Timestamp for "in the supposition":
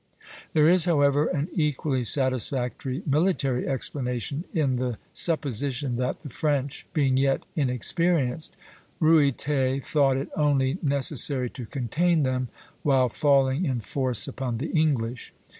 4.51-5.97